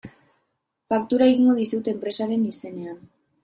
[0.93, 3.01] Faktura egingo dizut enpresaren izenean.